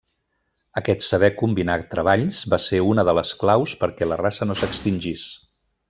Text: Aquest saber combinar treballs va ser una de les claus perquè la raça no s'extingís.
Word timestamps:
Aquest 0.79 1.03
saber 1.07 1.29
combinar 1.41 1.75
treballs 1.91 2.39
va 2.55 2.59
ser 2.69 2.81
una 2.95 3.05
de 3.11 3.15
les 3.21 3.35
claus 3.45 3.79
perquè 3.85 4.09
la 4.11 4.19
raça 4.27 4.49
no 4.51 4.61
s'extingís. 4.65 5.29